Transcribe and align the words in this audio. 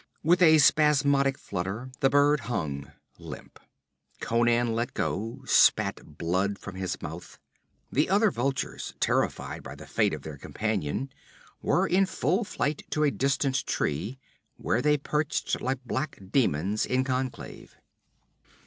With 0.23 0.41
a 0.41 0.57
spasmodic 0.57 1.37
flutter 1.37 1.91
the 1.99 2.09
bird 2.09 2.39
hung 2.49 2.91
limp. 3.19 3.59
Conan 4.19 4.73
let 4.73 4.95
go, 4.95 5.43
spat 5.45 6.17
blood 6.17 6.57
from 6.57 6.73
his 6.73 6.99
mouth. 7.03 7.37
The 7.91 8.09
other 8.09 8.31
vultures, 8.31 8.95
terrified 8.99 9.61
by 9.61 9.75
the 9.75 9.85
fate 9.85 10.15
of 10.15 10.23
their 10.23 10.39
companion, 10.39 11.11
were 11.61 11.85
in 11.85 12.07
full 12.07 12.43
flight 12.43 12.83
to 12.89 13.03
a 13.03 13.11
distant 13.11 13.63
tree, 13.67 14.17
where 14.57 14.81
they 14.81 14.97
perched 14.97 15.61
like 15.61 15.85
black 15.85 16.17
demons 16.31 16.83
in 16.83 17.03
conclave. 17.03 17.75